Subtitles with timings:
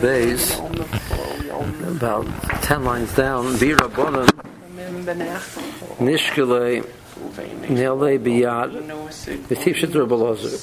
[0.00, 0.58] Beis,
[1.96, 2.26] about
[2.62, 3.58] ten lines down.
[3.58, 4.28] Bir Rabbanon
[5.98, 6.84] Nishkele
[7.70, 8.70] Nele Biyad
[9.48, 10.56] V'Tifshet Rabbalazar.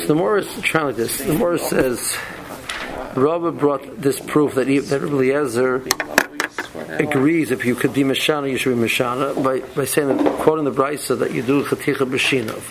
[0.00, 1.18] So the Morah is trying like this.
[1.18, 2.16] The Morah says
[3.16, 5.82] Rabba brought this proof that he, that Eliezer
[6.98, 10.64] agrees if you could be Mashana, you should be Mashana by, by saying that, quoting
[10.64, 12.62] the Brisa that you do Chaticha B'Shinov.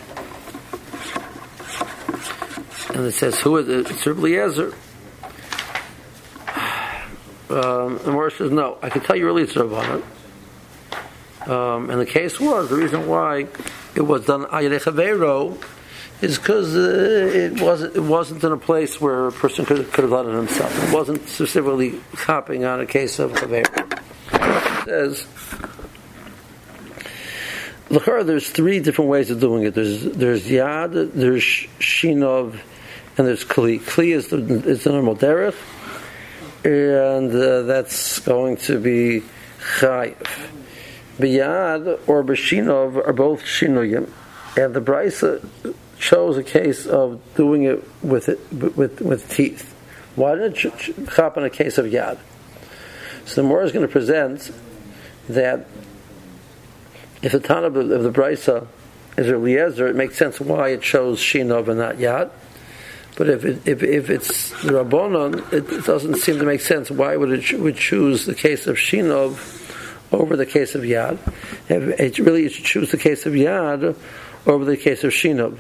[2.96, 3.90] And it says, who is it?
[3.90, 4.74] It's Eliezer.
[7.50, 10.02] Um, the Morris says, no, I can tell you really it's Rabbanah.
[11.48, 13.48] Um, and the case was, the reason why
[13.96, 15.62] it was done Chavero
[16.22, 20.04] is because uh, it, wasn't, it wasn't in a place where a person could, could
[20.04, 20.88] have done it himself.
[20.88, 23.66] It wasn't specifically copying on a case of Chavero.
[24.32, 25.28] It says,
[27.90, 29.76] L'chara, there's three different ways of doing it.
[29.76, 32.58] There's there's yad, there's shinov,
[33.18, 33.80] and there's kli.
[33.82, 34.38] Kli is the,
[34.68, 35.56] is the normal derech,
[36.64, 39.24] and uh, that's going to be
[39.80, 40.50] chayiv.
[41.18, 44.10] Biyad or b'shinov are both shinuyim,
[44.58, 45.48] and the brisa
[46.00, 49.74] chose a case of doing it with it with with teeth.
[50.16, 50.98] Why didn't it
[51.38, 52.20] in a case of yad?
[53.26, 54.52] So the Morah is going to present
[55.30, 55.66] that
[57.22, 58.68] if the Tana of the brisa
[59.18, 62.32] is a Eliezer, it makes sense why it shows shinov and not yad.
[63.16, 66.90] But if it, if, if it's the Rabbanon, it, it, doesn't seem to make sense.
[66.90, 69.62] Why would it would choose the case of Shinov
[70.12, 71.20] over the case of Yad?
[71.70, 73.96] It really should choose the case of Yad
[74.48, 75.58] over the case of Shinov,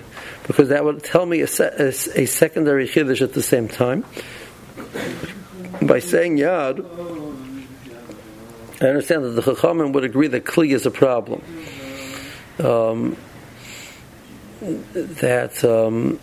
[0.48, 4.04] because that would tell me a, a, a secondary chiddush at the same time.
[5.82, 6.84] By saying Yad,
[8.82, 11.44] I understand that the Chachamim would agree that Kli is a problem.
[12.60, 13.16] Um,
[14.60, 15.64] that.
[15.64, 16.20] Um,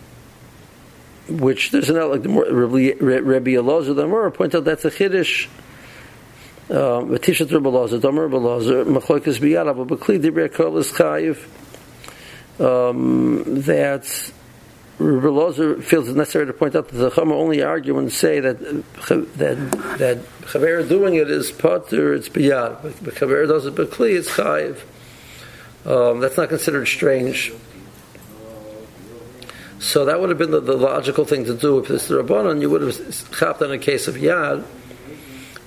[1.27, 5.47] which there's an like the Rabbi Elazar the more point out that's a chiddush.
[6.69, 11.47] V'tishat Rabbi Elazar, Domer Rabbi Elazar, Machlokas Biyad, is Chayiv.
[12.57, 14.31] That
[14.99, 18.39] Rabbi Elazar feels it necessary to point out that the Chama only argue and say
[18.39, 24.15] that that that Chaver doing it is potter, it's Biyad, but Chaver does it Bekli,
[24.17, 24.81] it's Chayiv.
[25.85, 27.51] Um, that's not considered strange.
[29.81, 32.61] So that would have been the, the, logical thing to do if it's the Rabbanon,
[32.61, 34.63] you would have chopped on a case of Yad,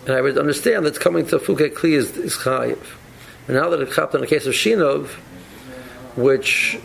[0.07, 2.79] and I would understand that coming to Fuke Kli is, is Chayiv.
[3.49, 5.09] And now that it chopped on a case of Shinov,
[6.15, 6.79] which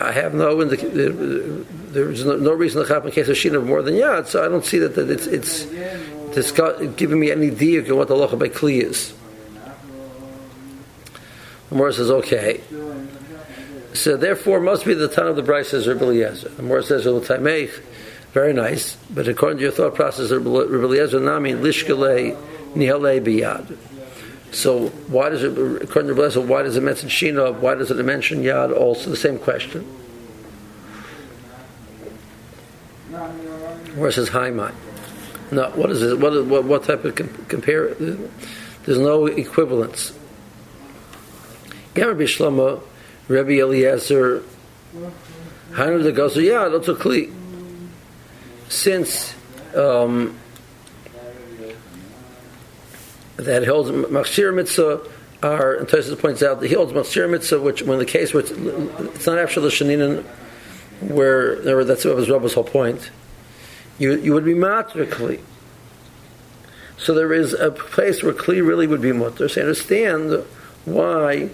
[0.00, 0.76] I have no uh,
[1.90, 4.48] there's no, no, reason to chop in case of Shinov more than Yad, so I
[4.48, 5.66] don't see that, that it's, it's,
[6.36, 6.52] it's
[6.96, 9.12] giving me any idea of what the Locha by Kli is.
[11.70, 12.60] The Morris says, okay.
[14.00, 16.48] So therefore, must be the ton of the Bryce says Rabbi Eliezer.
[16.48, 17.68] The more says Rabbi
[18.32, 18.96] very nice.
[19.10, 22.34] But according to your thought process, Rabbi Eliezer nami lishkale
[22.72, 23.76] nihale biyad.
[24.52, 25.52] So why does it,
[25.82, 27.54] according to Rabbi Eliezer, why does it mention Shina?
[27.60, 28.74] Why does it mention Yad?
[28.74, 29.82] Also the same question.
[33.96, 34.72] Where says Haimai.
[35.52, 36.18] No, what is it?
[36.18, 37.16] What, what, what type of
[37.48, 37.92] compare?
[37.92, 40.18] There's no equivalence.
[41.92, 42.82] Gamma Bishlomo
[43.30, 44.42] Rabbi Eliezer,
[45.70, 47.32] Hainu the Gazu, yeah, that's a kli.
[48.68, 49.36] Since
[49.72, 50.36] um,
[53.36, 55.08] that holds Machshir Mitzvah,
[55.44, 58.42] are, and Tosis points out that he holds Machshir Mitzvah, which when the case where
[58.42, 60.24] it's, not after the Shaninin,
[61.00, 63.12] where that's what was Rabbi's whole point,
[64.00, 65.38] you, you would be matrically.
[66.98, 69.48] So there is a place where Kli really would be mutter.
[69.48, 70.44] So understand
[70.84, 71.50] why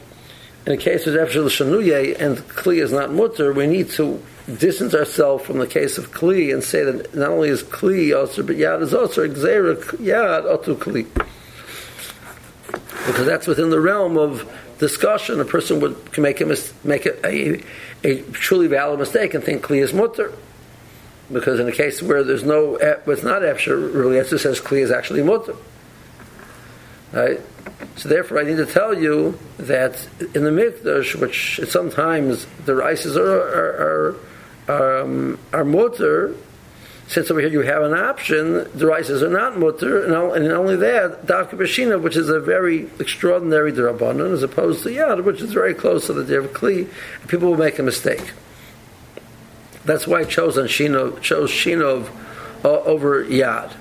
[0.67, 4.21] in the case of Efshel Shanuye and Kli is not mutter, we need to
[4.59, 8.43] distance ourselves from the case of Kli and say that not only is Kli also,
[8.43, 11.07] but Yad is also Gzera Yad Otu Kli.
[13.07, 15.41] Because that's within the realm of discussion.
[15.41, 17.63] A person would can make a, make a, a,
[18.03, 20.33] a truly valid mistake and think Kli is mutter.
[21.33, 24.91] Because in a case where there's no, it's not Efshel, really, it says Kli is
[24.91, 25.55] actually mutter.
[27.13, 27.41] Right?
[27.97, 33.17] So therefore, I need to tell you that in the mikdash, which sometimes the rices
[33.17, 34.17] are are
[34.69, 36.35] are, um, are mutter,
[37.09, 40.13] since over here you have an option, the rices are not mutter, and,
[40.53, 45.41] only that, dafka bashina, which is a very extraordinary drabanan, as opposed to yad, which
[45.41, 46.89] is very close to the dev kli,
[47.29, 48.33] people will make a mistake.
[49.85, 52.09] That's why I chose on shinov, chose shinov
[52.65, 53.73] uh, over yad.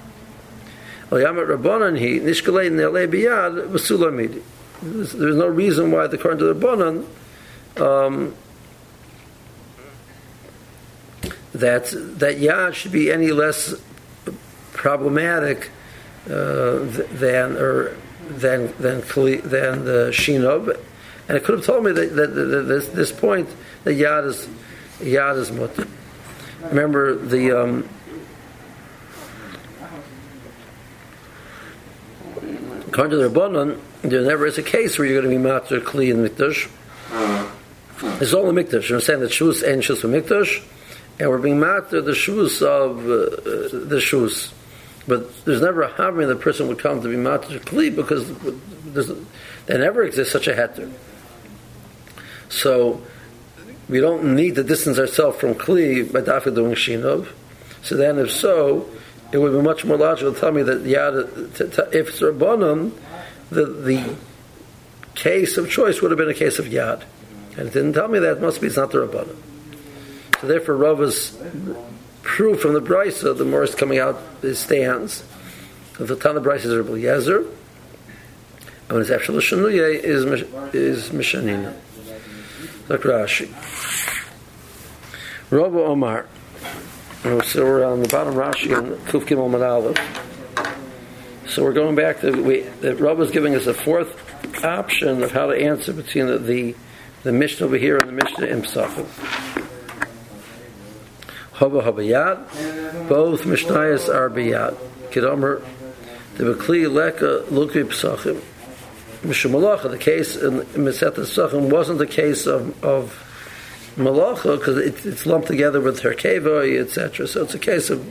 [4.81, 7.05] There's no reason why, according to the Rabbanan,
[7.81, 8.35] um,
[11.53, 11.85] that
[12.19, 13.73] that yad should be any less
[14.73, 15.71] problematic
[16.29, 16.79] uh,
[17.13, 17.95] than or
[18.27, 20.77] than than than the Shinob,
[21.29, 23.47] and it could have told me that, that, that, that this this point
[23.85, 24.47] that Yad is
[24.99, 25.87] Yad is mutter.
[26.63, 27.51] Remember the.
[27.51, 27.89] Um,
[32.95, 35.81] according to the Rabbanon, there never is a case where you're going to be matter
[35.81, 36.69] kli in mikdash.
[38.21, 38.87] It's all in mikdash.
[38.87, 40.63] You're saying that shus and shus for mikdash,
[41.19, 44.53] and we're being matter the shus of uh, the shus.
[45.09, 48.31] But there's never a having the person would come to be matter kli because
[49.65, 50.89] there never exists such a heter.
[52.47, 53.01] So
[53.89, 57.27] we don't need to distance ourselves from kli by dafka doing shinov.
[57.81, 58.89] So then, if so,
[59.31, 62.91] it would be much more logical to tell me that yad, if it's rabbanon,
[63.49, 64.15] the the
[65.15, 67.03] case of choice would have been a case of yad,
[67.57, 68.41] and it didn't tell me that.
[68.41, 69.35] Must be it's not the rabbanon.
[70.41, 71.37] So therefore, Rava's
[72.21, 75.23] proof from the brisa, the more is coming out, it stands.
[75.97, 77.49] The of brisa is Rabbi Yezer,
[78.89, 80.25] and it's actually Shanuye is
[80.73, 81.73] is Mishanina.
[82.89, 83.49] Like Rashi.
[85.49, 86.27] Rabbi Omar.
[87.25, 89.97] Uh, so we're on the bottom Rashi on Kuf Gimel Aleph.
[91.47, 92.59] So we're going back to we.
[92.81, 96.75] The Rabbi is giving us a fourth option of how to answer between the the,
[97.23, 99.07] the Mishnah over here and the Mishnah in Pesachim.
[101.55, 103.09] Haba Habayat.
[103.09, 104.75] Both Mishnayos are Biyat.
[105.09, 105.65] Kidomer.
[106.35, 108.39] The Bekli Leka Luki Pesachim.
[109.23, 113.24] Mishumalacha, the case in Meset Pesachim wasn't the case of, of
[113.97, 117.27] Malacha because it, it's lumped together with her Herkeva, etc.
[117.27, 118.05] So it's a case of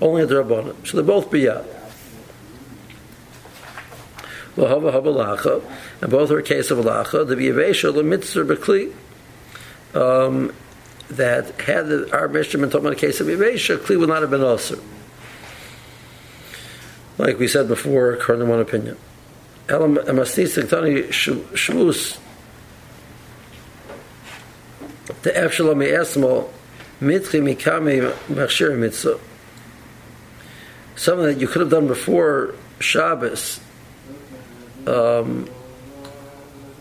[0.00, 0.86] only the Rabbanim.
[0.86, 1.66] So they're both Biyat.
[4.56, 5.64] Lahava Habalacha,
[6.02, 7.26] and both are a case of Alacha.
[7.26, 8.92] The Biyavesha, the Mitzvah Bekli.
[9.94, 10.52] Um,
[11.12, 14.22] that had the, our Mishnah been talking about a case of Yavesha, Kli would not
[14.22, 14.80] have been also.
[17.18, 18.96] Like we said before, according to one opinion.
[19.68, 22.18] Elam Amastis Shvus
[25.22, 26.48] the Efshalom Esmo
[27.00, 29.18] Mitri Mikami Machshir Mitzvah.
[30.96, 33.60] Something that you could have done before Shabbos,
[34.86, 35.48] um,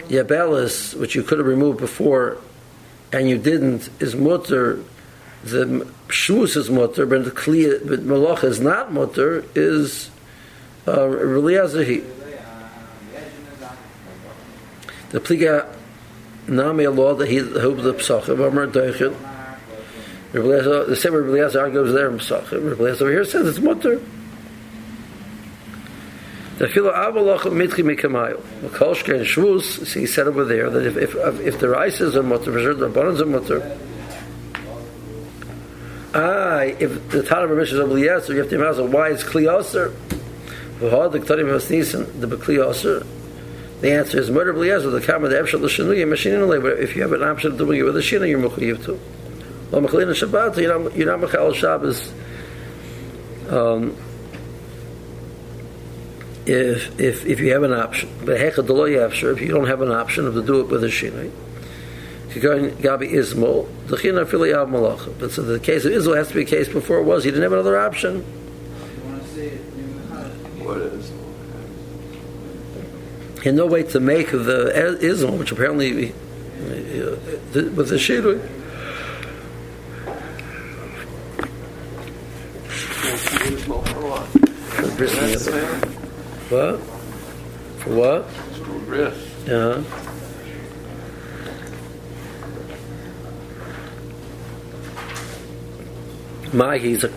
[0.07, 2.38] Yabelis, which you could have removed before
[3.13, 4.84] and you didn't, is mutter.
[5.44, 9.44] The shus is mutter, but the kli, but malach is not mutter.
[9.56, 10.10] Is
[10.88, 12.06] uh, reliazahi.
[15.10, 15.75] The pliga
[16.47, 19.15] nami law that he hope the psachim amar deichin.
[20.33, 22.69] The same Rabbi Eliezer argues there in psachim.
[22.69, 24.01] Rabbi over here says it's mutter.
[26.57, 28.39] The filo avalach mitchi mikamayo.
[28.61, 29.93] Makolshke and shvus.
[29.93, 32.73] He said over there that if if if the rice is a mutter, for sure
[32.73, 33.77] the bonus a mutter.
[36.13, 39.93] Ah, if the Tana Mishnah is Eliezer, you have to ask why it's kliyoser.
[40.79, 43.05] V'had the Ktarim Hasnisin the bekliyoser.
[43.81, 44.92] The answer is murder Eliezer.
[44.92, 47.83] The kama the efshal l'shenuya machinin But if you have an option of doing it
[47.83, 49.00] with a shina, you're mechayiv too.
[49.72, 52.13] Well, mechalin Shabbat, you're not you're not mechal Shabbos.
[53.50, 53.98] Um,
[56.45, 58.10] if if if you have an option.
[58.24, 61.31] But if you don't have an option of to do it with a shinai.
[62.30, 65.12] Gabi Ismol, the China Filiyav Malach.
[65.19, 67.24] But so the case of Israel has to be a case before it was.
[67.24, 68.22] He didn't have another option.
[70.62, 71.20] What is?
[73.43, 74.71] Had no way to make of the
[75.01, 76.13] Ismol, which apparently uh,
[77.53, 78.39] was with the Shirui.
[86.50, 86.79] What?
[87.79, 88.25] For what?
[89.50, 89.81] Uh-huh.
[89.81, 89.83] Yeah.
[96.53, 97.07] Mahi's a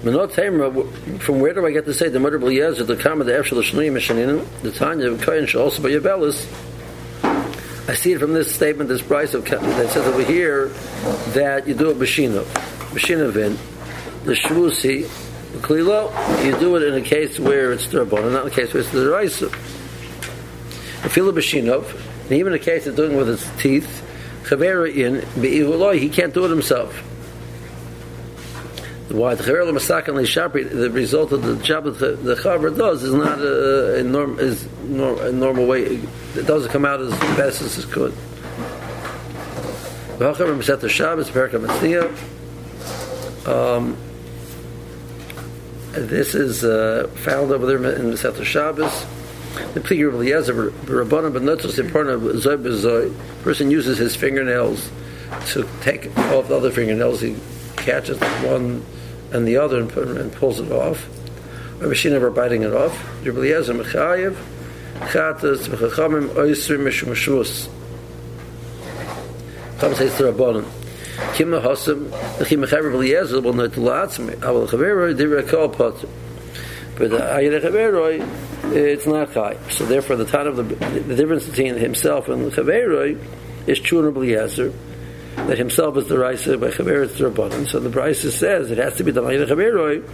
[0.00, 3.62] From where do I get to say the mother Eliezer, the Kama, the Efshel, the
[3.62, 6.46] Shnuim, the Tanya, the Kohen, shall also be Yabelis?
[7.88, 10.68] I see it from this statement, this price of that says over here
[11.32, 12.44] that you do a Bashino,
[12.92, 13.56] Bashinovin,
[14.24, 15.08] the Shvusi,
[15.52, 18.74] the Klilo, you do it in a case where it's Durbon, not in a case
[18.74, 19.48] where it's the Raisa.
[21.08, 24.04] Fila Bashinov, and even a case of doing it with his teeth,
[24.44, 25.22] Chavera in
[25.98, 27.02] he can't do it himself.
[29.08, 33.02] Why the Chaver Masak and Shapri, the result of the job that the, the does
[33.02, 35.84] is not a, a, norm, is a normal way.
[36.34, 38.12] It doesn't come out as best as it could.
[40.18, 41.58] V'hachaver Maset Shabbos, Perka
[43.48, 43.96] Um,
[45.92, 49.06] this is uh, found over there in the Sefer Shabbos.
[49.72, 53.42] The plea of Eliezer, but not just important of Zoy B'Zoy.
[53.42, 54.90] Person uses his fingernails
[55.46, 57.22] to take off the other fingernails.
[57.22, 57.36] He
[57.76, 58.84] catches one
[59.32, 61.08] and the other and, and pulls it off.
[61.78, 62.92] Rabbi Shina never biting it off.
[63.24, 64.36] Rabbi Eliezer mechayev
[65.10, 67.68] chatas v'chachamim oisrim mishum shvus.
[69.96, 70.64] Says to Rabbanon.
[71.34, 73.40] Kim mechayev Rabbi Eliezer.
[73.40, 76.08] Aval chaveroi kol potter.
[76.96, 79.56] But the ayir chaveroi it's not chai.
[79.70, 83.18] So therefore, the time of the, the difference between himself and the chaveroi
[83.66, 84.72] is true Rabbi Eliezer
[85.46, 87.68] that himself is the Raisa by Chaver it's the Rabbanon.
[87.68, 90.04] So the Raisa says it has to be the Ayah Chaveroi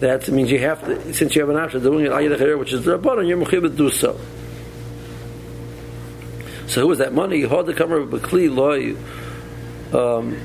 [0.00, 2.72] that means you have to, since you have an option of doing it ayah which
[2.72, 4.18] is the rabbanon, you're mechuyev to do so.
[6.66, 7.38] So who is that money?
[7.38, 8.96] You hold the comer of a kli loy,
[9.98, 10.38] um,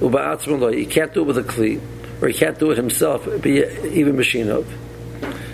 [0.00, 0.70] loy.
[0.70, 1.80] You can't do it with a kli,
[2.22, 4.64] or he can't do it himself, be even machinov.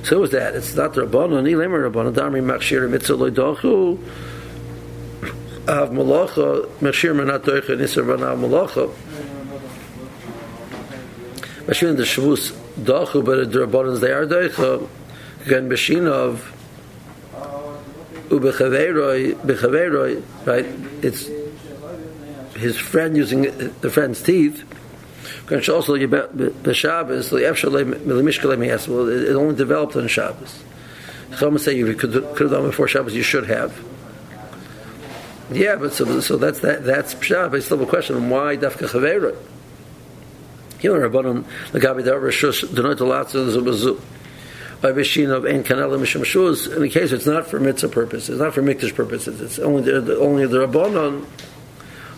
[0.05, 0.55] So who is that?
[0.55, 1.43] It's not the rabbanon.
[1.43, 2.13] Ni lemer rabbanon.
[2.13, 3.99] Damri machshir mitzvah loy dochu.
[5.69, 8.91] av molocho mashir man atoykh nisar van av molocho
[11.67, 14.89] mashir in de shvus dochu ber the bonds they are doy so
[15.47, 15.73] gen
[16.09, 16.53] of
[18.31, 20.67] u be khaveroy be khaveroy right
[21.03, 21.29] it's
[22.57, 23.43] his friend using
[23.81, 24.65] the friend's teeth
[25.47, 29.35] can show also you about the shabbos the actually the mishkal me yes well it
[29.35, 30.63] only developed on shabbos
[31.37, 33.73] some say you could could have done before Shabbos, you should have.
[35.51, 36.85] Yeah, but so, so that's that.
[36.85, 37.67] That's Shabbos.
[37.67, 39.37] Still a question: Why Dafka Chaveroi?
[40.79, 44.01] Here, Rabbanon, the Gabi Dar Rishus, Denoit Alatza, Zubazu.
[44.83, 48.29] By Bishin of Ein Kanela Misham Shuz, in the case it's not for mitzvah purposes,
[48.29, 51.25] it's not for mikdash purposes, it's only the, only the Rabbanon,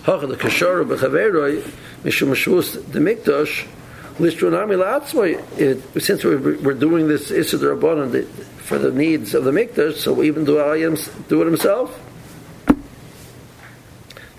[0.02, 1.62] Hacha the Kashara Bechaveroi,
[2.02, 3.68] Misham Shuz, the mikdash,
[4.18, 8.26] Lishtronami La'atzmai, since we're, we're doing this Issa Rabbanon
[8.58, 10.78] for the needs of the mikdash, so even do, I
[11.28, 11.96] do it himself.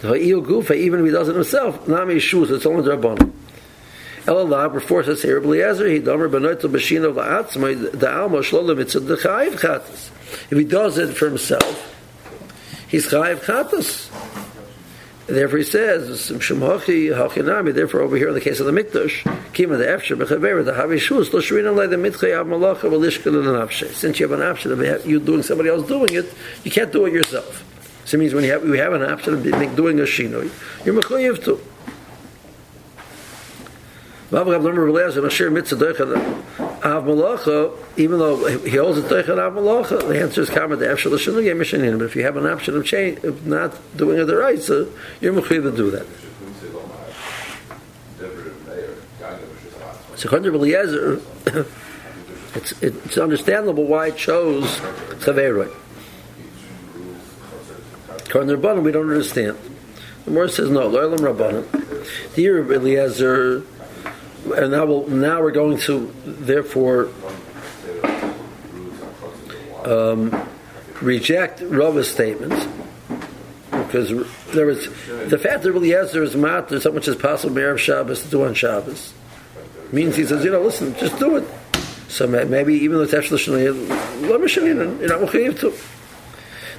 [0.02, 3.32] Gufa, even if he does it himself, Nami Shuz, it's only the Rabbanon.
[4.26, 8.76] Elalah, we're forced to say Rabbi Eliezer, he domer benoitel b'shino la'atzmai, the alma shlola
[8.76, 10.10] mitzvah dechayiv chatas.
[10.52, 11.96] If he does it for himself,
[12.90, 14.10] he's chayiv chatas.
[15.28, 19.24] Therefore, he says, "Shemhachi hachinami." Therefore, over here in the case of the mikdash,
[19.54, 23.94] kima the efsher bechaver the havishus lo shvina le the mitchay av malacha v'lishkel l'nafshe.
[23.94, 27.06] Since you have an option of you doing somebody else doing it, you can't do
[27.06, 27.64] it yourself.
[28.08, 29.44] So it means when you have you have an option of
[29.76, 30.50] doing a shinoi,
[30.86, 31.60] you're mechayiv to.
[37.98, 41.58] Even though he holds a Teichen Av Malacha, the answer is Kama De'ef Shal Yem
[41.58, 42.00] Mishanin.
[42.00, 45.34] But if you have an option of change, of not doing the right, so you're
[45.34, 46.06] Mechuyev to do that.
[50.16, 51.22] So Chondra Eliezer,
[52.56, 54.78] it's, it's understandable why it chose
[55.20, 55.74] Chaveroi.
[58.38, 59.58] Chondra Rabbanim, we don't understand.
[60.26, 62.36] The Morris says, no, Loilam Rabbanim.
[62.36, 63.64] Dear Eliezer,
[64.56, 67.10] and now, we'll, now we're going to therefore
[69.86, 70.48] um,
[71.02, 72.68] reject Rava's statements
[73.72, 74.10] because
[74.54, 74.86] there was
[75.30, 75.74] the fact that
[76.12, 79.14] there is mat there's so much as possible Erev Shabbos to do on Shabbos
[79.92, 81.48] means he says you know listen just do it
[82.10, 83.64] so maybe even though it's actually
[85.00, 85.20] you're not
[85.60, 85.74] to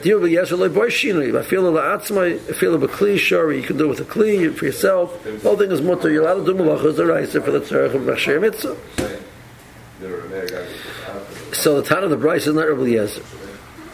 [0.02, 1.36] Deal with yes or boy shinu.
[1.36, 4.04] I feel the atzma, I feel the kli sure you can do it with a
[4.04, 5.24] kli for yourself.
[5.42, 6.10] Whole thing is mutter.
[6.10, 8.76] You're allowed to do malachas the rice for the tzarech of Rashi mitzvah.
[11.52, 13.24] So the time of the Bryce is not Rabbi Yezer.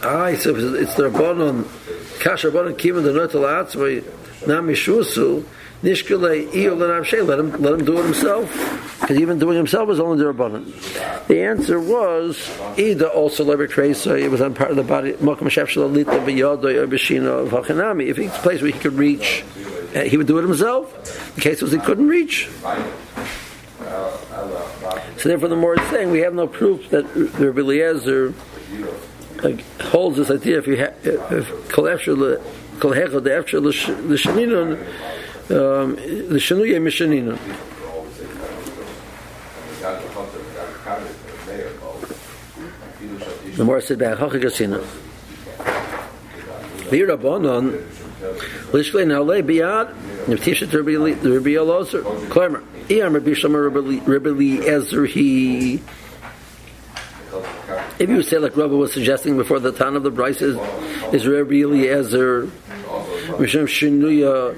[0.02, 1.64] Ah, so it's the Rabbanon,
[2.25, 5.45] Kasha Rabbanon Kivin the Notel Atzma, Nam Yishusu,
[5.83, 8.50] Nishkele Iyol and let him, let him do it himself.
[9.02, 11.26] Because even doing himself was only the Rabbanon.
[11.26, 15.49] The answer was either also Lever Tresa, it was on part of the body, Mokum
[15.49, 18.07] Shef Shalalita, Biyodoy, or Bishina of Hachanami.
[18.07, 19.45] If it's a place where he could reach,
[19.95, 21.35] uh, he would do it himself.
[21.35, 22.49] The case was he couldn't reach.
[25.19, 28.33] So therefore, the more it's saying, we have no proof that Rabbi Eliezer
[29.45, 30.95] like, holds this idea if you have
[31.69, 32.41] kol efshel
[32.81, 34.79] kol hechel the efshel l'shaninon
[35.51, 37.39] um, mishaninun.
[43.57, 44.83] The more said back, Hachagasina.
[46.89, 47.87] Virabonon,
[48.73, 55.81] Lishkle Nale Biad, Niftisha to Rabbi Elazar, Klemer, Iam Rabbi Shama Rabbi Ezer, he.
[57.99, 60.57] If you say like Rabbi was suggesting before the town of the Bryce is,
[61.13, 62.47] is Rabbi Eliezer,
[63.39, 64.57] Misham Shinuya,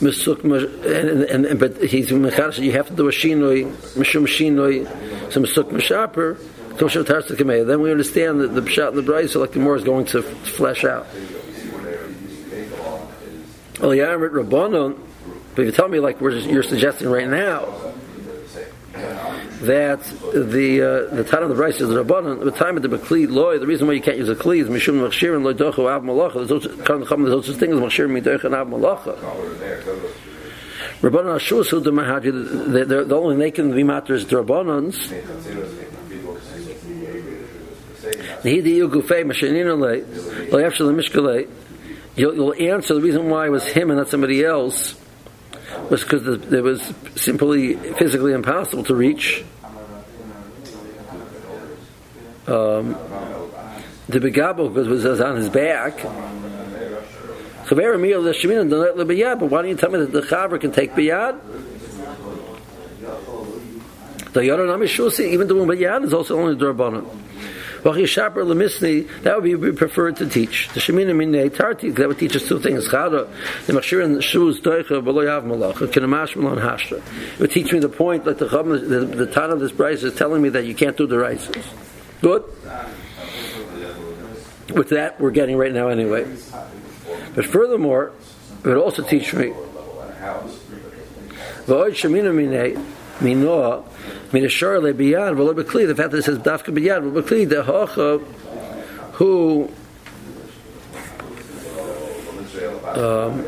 [0.00, 5.44] Misuk, and, and, but he's Mechash, you have to do a Shinoi, Mishum Shinoi, some
[5.44, 6.38] Misuk Mishaper,
[7.66, 10.22] then we understand that the Pshat and the Bryce, like the more is going to
[10.22, 11.06] flesh out.
[13.80, 14.98] Well, Yaramit Rabbanon,
[15.54, 17.89] but if you tell me like you're suggesting right now,
[19.60, 20.02] that
[20.32, 22.44] the uh, the time of the rice is the rabbanon.
[22.44, 23.58] The time of the bekli loy.
[23.58, 26.02] The reason why you can't use a kli is mishum machshir and loy dochu av
[26.02, 26.46] malacha.
[26.46, 26.70] There's also
[27.34, 29.18] also thing as machshir midoch and av malacha.
[31.00, 33.06] Rabbanon who the mahaji.
[33.06, 35.10] The only they can be matters the rabbanons.
[42.16, 44.99] You'll answer the reason why it was him and not somebody else
[45.90, 49.44] was because it was simply physically impossible to reach.
[52.46, 52.96] Um,
[54.08, 55.98] the begabo because it was on his back.
[57.66, 59.38] So very meal the Shemina and let biyad.
[59.38, 61.40] But why don't you tell me that the chaver can take biyad?
[64.32, 67.06] The Yoran even doing biyad is also only drabanan.
[67.82, 70.68] That would be preferred to teach.
[70.74, 72.88] The Shemina Minei Tarti, that would teach us two things.
[72.88, 73.28] Chada,
[73.66, 76.98] the Machshir and Shuz Doicha, Av Malacha, Kinamash Malon Hashra.
[77.34, 80.14] It would teach me the point that the the, the Tan of this price is
[80.14, 81.64] telling me that you can't do the rices.
[82.20, 82.44] Good?
[84.74, 86.24] With that, we're getting right now anyway.
[87.34, 88.12] But furthermore,
[88.62, 89.52] it would also teach me
[91.66, 92.76] V'oid Shemina Minei,
[93.20, 93.84] Minoah,
[94.32, 95.86] Min ashar le biyad v'lo bekli.
[95.86, 98.18] The fact that it says dafka biyad v'lo bekli the hacha
[99.14, 99.70] who
[102.94, 103.44] um,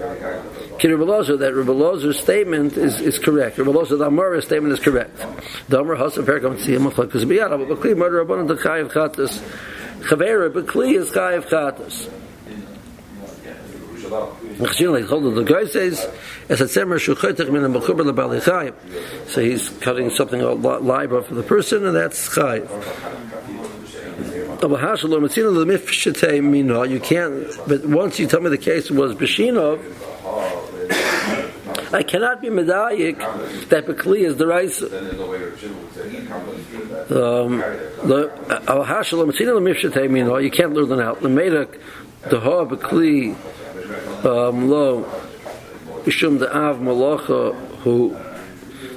[1.38, 3.58] that Rabbi statement is, is correct.
[3.58, 5.16] Rabbi Lozer, the Amara statement is correct.
[5.68, 9.40] The Amar Hasa Perkam Tziyam Machlakas Biyad, but Bekli murder Rabbanan the Chayiv Chatas.
[10.02, 12.08] Chavera Bekli is Chayiv Chatas.
[14.58, 16.06] The guy says,
[16.48, 18.74] as a tzemer shuchetech min mechuber lebali chayim.
[19.28, 22.68] So he's cutting something live for the person, and that's chayim.
[24.62, 24.68] You
[27.00, 29.80] can't, but once you tell me the case was Beshinov,
[31.92, 33.18] I cannot be medayik
[33.68, 34.86] that Bekli is the Raisa.
[37.10, 37.60] Um,
[40.42, 41.20] you can't learn that out.
[41.20, 41.78] The Medak,
[42.30, 43.36] the Ha Bekli,
[44.24, 45.04] um, lo
[46.04, 48.16] Mishum the Av Malacha who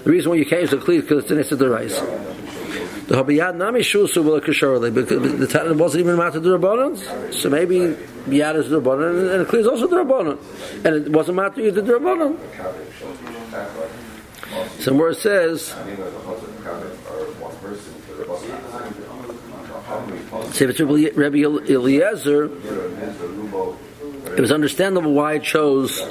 [0.03, 1.99] the reason why you can't the Kli is because it's in the rice.
[3.07, 7.33] The Habiyad Nami Shusu will Kasharle because the Tatan wasn't even matter the Rabbanans.
[7.33, 7.95] So maybe
[8.27, 10.38] Biyad is the Rabbanan and the Kli is also the Rabbanan.
[10.85, 12.39] And it wasn't matter either the Rabbanan.
[14.79, 15.73] Somewhere it says
[20.53, 22.49] Say it's Rabbi Eliezer
[24.36, 26.02] it was understandable why it chose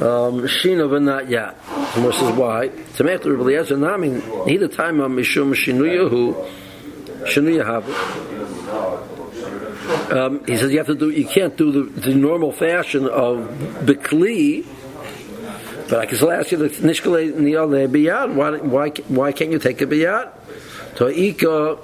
[0.00, 1.56] um, Shino but not Yat.
[1.94, 2.68] And this is why.
[2.96, 6.34] To make the Rebbe Eliezer Nami, neither time of Mishum Shinuyahu,
[7.24, 7.90] Shinuyahavu.
[10.12, 11.10] Um, he says you have to do.
[11.10, 13.38] You can't do the, the normal fashion of
[13.84, 14.64] bikli,
[15.88, 18.34] but I can still ask you the nishkale niyal biyad.
[18.34, 20.30] Why why why can't you take a biyad?
[20.96, 21.76] To ika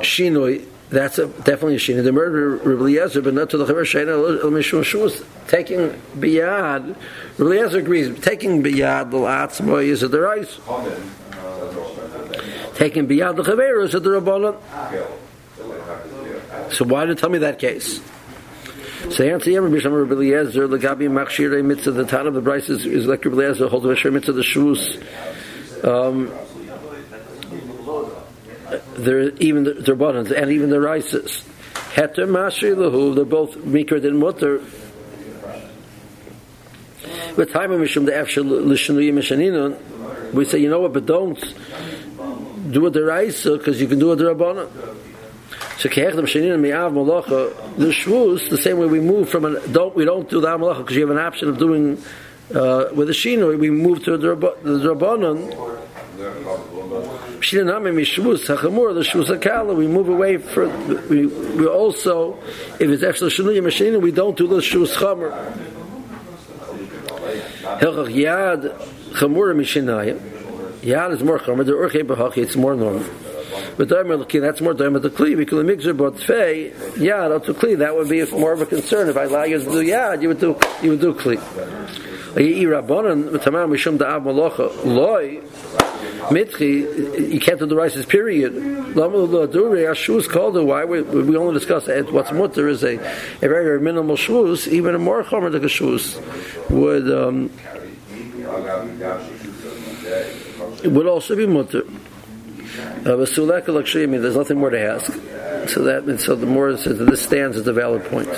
[0.00, 2.04] shinoi that's a, definitely a shina.
[2.04, 6.96] The murder of Eliezer, but not to the chaver shayna mishum taking biyad.
[7.38, 8.18] Eliezer agrees.
[8.20, 10.48] Taking biyad the latzma is the right.
[12.76, 14.56] Taking biyad the chaver is at the rabbanon.
[16.72, 18.00] So why did tell me that case?
[19.10, 23.06] So answer Yom Bisham Rabbi the Gabi Machshirei Mitzvah, the Tan of the Bryce is,
[23.06, 25.84] like Rabbi Eliezer, holds the Mitzvah, the Shus.
[25.84, 26.32] Um,
[28.94, 31.42] there even the Rabbanans and even the Rises.
[31.94, 34.60] Heter Mashri Lahu, they're both Mikra and Mutter.
[37.36, 41.40] With time of Mishum the Efshel Lishanuyim Mishaninun, we say, you know what, but don't
[42.70, 44.68] do the Raisa because you can do the Rabbanan.
[45.78, 49.94] So kehechdem shenin mi'av malacha the shvus the same way we move from an don't
[49.96, 51.98] we don't do the malacha because you have an option of doing
[52.54, 55.50] uh, with the shino we move to the, the rabbanon
[57.52, 57.62] We
[59.86, 60.68] move away for
[61.08, 62.38] we we also
[62.80, 65.30] if it's extra shunuya machine we don't do the shvus chamer.
[67.80, 68.78] Hilchach yad
[69.12, 70.18] chamur mishinayim.
[70.80, 71.66] Yad is more chamer.
[71.66, 73.04] The urchei b'hachi it's more normal.
[73.76, 77.76] But looking that's more daimer the kli because the mixer but fei yad to kli
[77.78, 80.28] that would be more of a concern if I allow you to do yad you
[80.28, 81.38] would do you would do kli.
[82.38, 85.42] Yi rabbanon tamam mishum da'av malacha loy
[86.30, 88.52] Mitchi, you can't do the rices, period.
[88.54, 90.62] Shus called it.
[90.62, 92.12] Why we, we only discuss it.
[92.12, 95.66] What's mutter is a, a very, very minimal shus, even a more chomer like a
[95.66, 96.20] shus
[96.70, 97.50] would um,
[100.94, 101.82] would also be mutter.
[103.06, 105.12] Uh, there's nothing more to ask.
[105.68, 108.28] So that so the more that this stands as a valid point.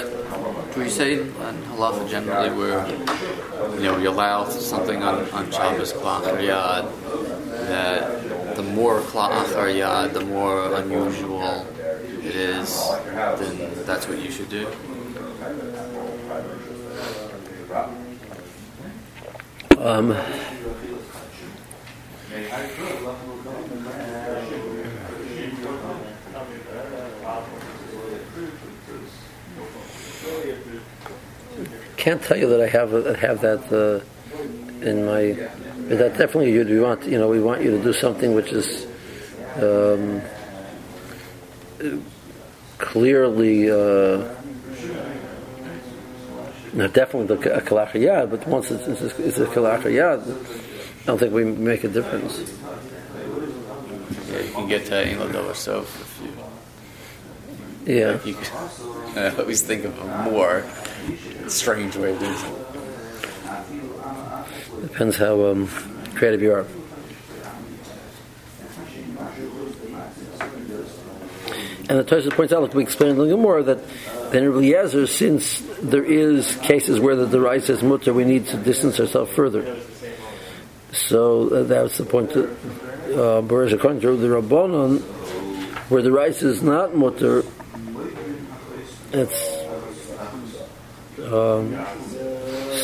[0.75, 2.87] Do you say in halacha generally where
[3.77, 6.25] you know you allow something on, on Shabbos Klach
[7.67, 11.67] that the more cloth or yad, the more unusual
[12.25, 12.91] it is,
[13.39, 14.67] then that's what you should do.
[19.79, 20.17] Um,
[31.97, 34.01] can't tell you that I have have that uh,
[34.87, 35.66] in my.
[35.89, 38.53] But that definitely you we want you know we want you to do something which
[38.53, 38.87] is
[39.57, 40.21] um,
[42.79, 43.71] clearly.
[43.71, 44.35] Uh,
[46.73, 51.19] now, definitely the kalacha yad, but once it's, it's, it's a kalacha yad, I don't
[51.19, 52.53] think we make a difference.
[54.31, 56.21] Yeah, you can get to England so if
[57.87, 57.95] you.
[57.95, 58.11] Yeah.
[58.15, 58.37] If you,
[59.17, 60.67] I always think of a more
[61.49, 62.66] strange way of doing something.
[64.97, 65.69] Depends how um,
[66.15, 66.67] creative you are.
[71.91, 73.79] And the Tosfos points out, like we explained a little more, that
[74.31, 78.99] then Eliezer, since there is cases where the right says mutter, we need to distance
[78.99, 79.77] ourselves further.
[80.93, 82.49] So uh, that's the point that
[83.13, 85.01] uh, the Rabbanon,
[85.91, 87.45] where the rice is not mutter,
[89.13, 89.63] it's
[91.31, 91.87] um,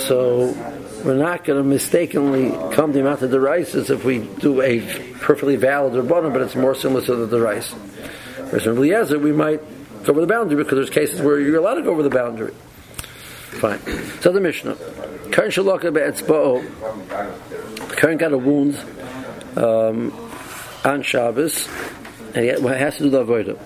[0.07, 0.71] so
[1.05, 4.81] we're not going to mistakenly come to the amount of as if we do a
[5.15, 7.73] perfectly valid Rabbanon, but it's more similar to the rice.
[7.73, 9.61] Whereas in Eliezer, we might
[10.05, 12.53] go over the boundary because there's cases where you're allowed to go over the boundary.
[13.61, 13.81] Fine.
[14.21, 14.77] So the Mishnah.
[15.31, 17.97] Karen Shalaka Be'etzba'o.
[17.97, 18.79] Karen got a wound
[19.57, 20.12] um,
[20.85, 21.69] on Shabbos,
[22.35, 23.59] and he has to do the Avodah.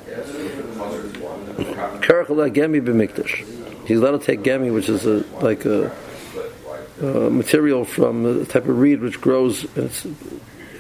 [2.01, 3.87] Karakala Gemi.
[3.87, 5.91] He's allowed to take Gemi, which is a, like a,
[7.01, 10.07] a material from the type of reed which grows, it's,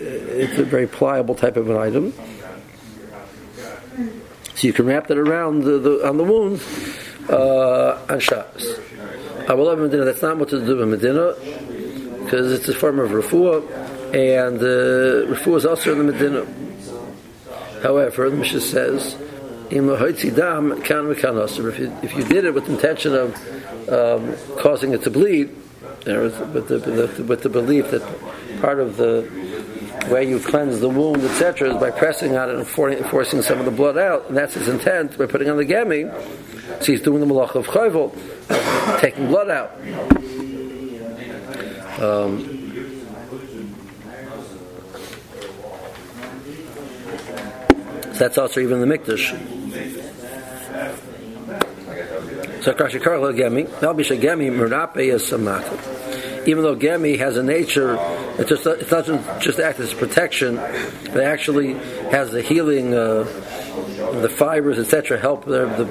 [0.00, 2.12] it's a very pliable type of an item.
[4.55, 6.62] So you can wrap that around the, the, on the wound
[7.29, 8.81] uh, on Shabbos.
[9.48, 10.05] I will have Medina.
[10.05, 11.35] That's not what to do with Medina
[12.24, 13.62] because it's a form of refuah,
[14.12, 16.46] and uh, refuah is also in the Medina.
[17.83, 19.14] However, the Mishnah says,
[19.66, 19.72] if
[21.79, 23.35] you, if you did it with the intention of
[23.88, 25.55] um, causing it to bleed,
[26.07, 28.03] with the, the, with the belief that
[28.61, 29.29] part of the
[30.09, 33.64] way you cleanse the wound, etc., is by pressing on it and forcing some of
[33.64, 36.11] the blood out, and that's his intent by putting on the gemi.
[36.81, 38.12] So he's doing the malach of chayvul,
[39.01, 39.73] taking blood out.
[42.01, 42.53] Um,
[48.12, 49.33] so that's also even the mikdash.
[49.37, 50.14] So Kashikar
[51.37, 52.56] Gemi, Nalbish Gemi Merape is Samata
[56.46, 57.96] even though Gemi has a nature,
[58.38, 61.74] it just it doesn't just act as protection, it actually
[62.11, 63.24] has the healing, uh,
[64.20, 65.85] the fibers, etc., help the, the,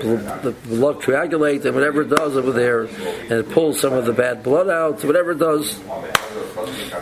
[0.44, 4.14] the, blood coagulate, and whatever it does over there, and it pulls some of the
[4.14, 5.80] bad blood out, whatever it does.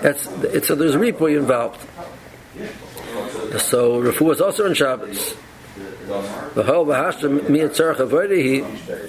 [0.01, 1.79] That's it's so there's ripoy involved.
[3.59, 5.35] So Rafu is also in Shabbos.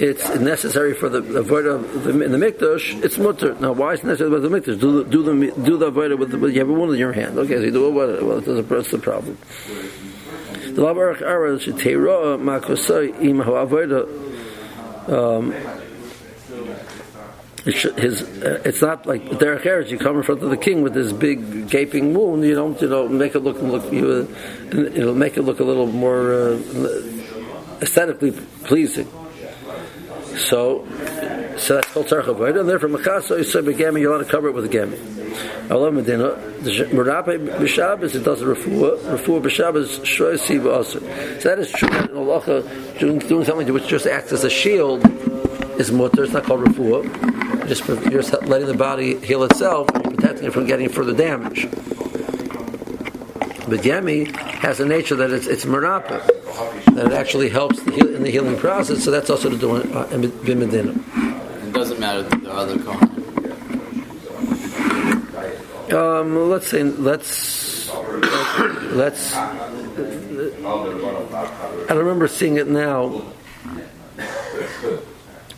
[0.01, 3.03] It's necessary for the avodah in the mikdash.
[3.03, 3.55] It's mutter.
[3.55, 4.81] Now, why is it necessary for the mikdash?
[4.81, 7.39] Do, do the do the avodah with the, you have a wound in your hand.
[7.39, 8.23] Okay, so you do it.
[8.23, 9.39] Well, it doesn't press the problem.
[9.75, 14.07] The lavarach ara shetera makosai im avodah.
[15.09, 15.53] Um,
[17.65, 19.91] His, uh, it's not like Derek Harris.
[19.91, 22.45] You come in front of the king with this big gaping wound.
[22.45, 23.91] You don't, you know, make it look look.
[23.91, 24.29] You,
[24.71, 26.59] uh, it'll make it look a little more uh,
[27.81, 28.33] aesthetically
[28.65, 29.09] pleasing.
[30.37, 30.87] So,
[31.57, 32.61] so that's called tzarcha avodah.
[32.61, 34.01] And therefore, machasa you say begami.
[34.01, 35.71] You want to cover it with a gami.
[35.71, 38.99] Allah Medina, Merape b'Shabbos it does a refuah.
[38.99, 41.41] Refuah b'Shabbos shroisi b'aser.
[41.41, 41.89] So that is true.
[41.89, 45.03] In halacha, doing, doing something which just acts as a shield
[45.79, 46.25] is mutter.
[46.25, 47.35] It's not called refuah
[47.67, 51.69] just you're just letting the body heal itself, protecting it from getting further damage.
[53.67, 56.27] But Yemi has a nature that it's, it's merapa,
[56.95, 59.03] that it actually helps the heal, in the healing process.
[59.03, 60.07] So that's also to do in uh,
[60.55, 60.93] Medina.
[61.67, 63.11] It doesn't matter the other kohen.
[65.93, 67.91] Um, let's say let's
[68.93, 69.35] let's.
[71.89, 73.23] I remember seeing it now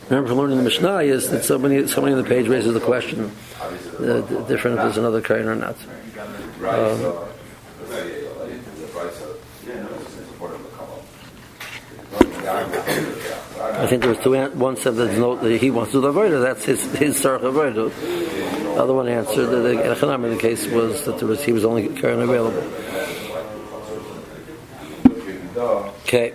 [0.09, 3.31] remember from learning the Mishnah is that somebody, somebody on the page raises the question,
[3.99, 5.77] uh, different if there's another kain or not.
[6.65, 7.27] Um,
[13.79, 14.35] I think there was two.
[14.59, 16.43] One said that, no, that he wants to do the avodah.
[16.43, 17.93] That's his his sarach avodah.
[18.75, 21.65] The other one answered that the, in the case was that there was he was
[21.65, 22.63] only kain available.
[26.03, 26.35] Okay.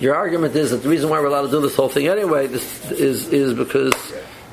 [0.00, 2.46] Your argument is that the reason why we're allowed to do this whole thing anyway
[2.48, 3.94] this is is because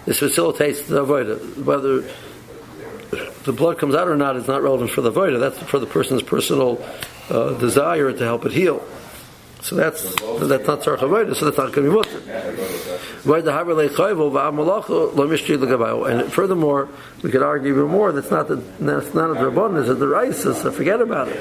[0.06, 1.64] this facilitates the avodah.
[1.64, 2.04] Whether
[3.44, 5.40] the blood comes out or not is not relevant for the avodah.
[5.40, 6.84] That's for the person's personal
[7.30, 8.86] uh, desire to help it heal.
[9.62, 11.36] So that's that's not tzarech avodah.
[11.36, 12.20] So that's not going to be mutter.
[16.10, 16.90] And furthermore,
[17.22, 18.12] we could argue even more.
[18.12, 19.80] That's not the that's not a drabbon.
[19.80, 20.54] It's a derisa.
[20.56, 21.40] So forget about it.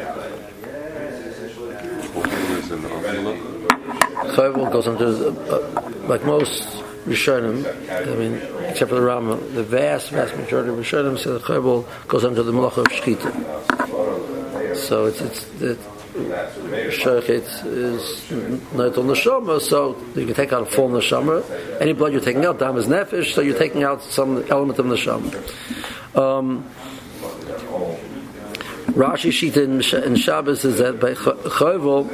[4.33, 6.63] Chayvul goes into uh, like most
[7.07, 7.67] Rishonim.
[7.91, 8.35] I mean,
[8.69, 12.43] except for the Rama, the vast, vast majority of Rishonim say the Chayvul goes under
[12.43, 14.77] the Malacha of Shkita.
[14.77, 15.79] So it's it's it,
[16.15, 18.31] Shechet is
[18.73, 21.81] not on the Neshama, so you can take out a full Neshama.
[21.81, 24.87] Any blood you're taking out, Dam is Nefesh, so you're taking out some element of
[24.87, 25.35] Neshama.
[26.17, 26.65] Um,
[28.93, 32.09] Rashi Shita in Shabbos is that by Chayvul,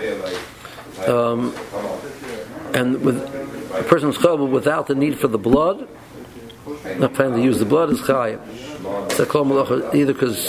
[1.09, 1.53] um,
[2.75, 3.23] and with
[3.75, 5.89] a person's chayv without the need for the blood,
[6.99, 8.41] not planning to use the blood is chayiv.
[9.11, 10.47] It's kol malacha either because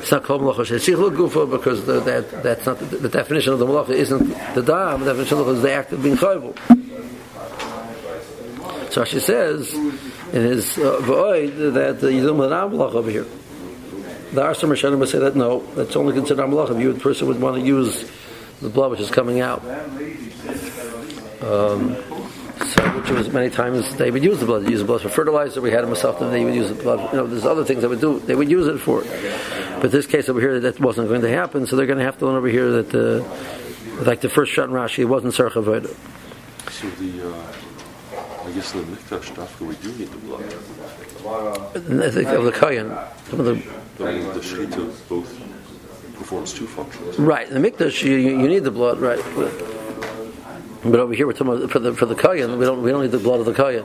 [0.00, 3.58] it's not kol malacha shesichel gufa because the, that that's not the, the, definition of
[3.58, 5.00] the malacha isn't the dam.
[5.00, 6.56] The definition of the malacha is the act of being chayv.
[8.92, 13.26] So she says in his uh, that you don't have an malacha over here.
[14.32, 17.40] The Arsa Rishonim say that no, that's only considered malacha if you the person would
[17.40, 18.10] want to use
[18.60, 19.62] the blood which is coming out.
[21.42, 21.96] Um,
[22.66, 24.64] so, which was many times they would use the blood.
[24.64, 25.60] They use the blood for fertilizer.
[25.60, 27.12] We had them myself, and they would use the blood.
[27.12, 28.20] You know, there's other things they would do.
[28.20, 29.02] They would use it for.
[29.80, 31.66] But this case over here, that wasn't going to happen.
[31.66, 33.24] So they're going to have to learn over here that, the,
[34.04, 35.88] like the first shot in Rashi, it wasn't Sarachavida.
[36.70, 37.52] So the, uh,
[38.44, 40.44] I guess the mikdash stuff, we do need the blood.
[40.44, 42.88] I think of the Kayan.
[43.30, 45.38] Some of the, I mean, the shechita both
[46.14, 47.18] performs two functions.
[47.18, 49.18] Right, the mikdash you, you need the blood, right?
[50.82, 52.58] But over here we're talking about for the for the kayan.
[52.58, 53.84] We don't we don't need the blood of the kayan.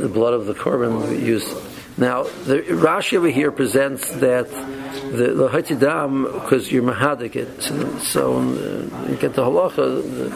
[0.00, 1.52] The blood of the korban we use.
[1.98, 7.62] Now the Rashi over here presents that the the because you're mahadik it.
[7.62, 10.32] So, so uh, you get the halacha.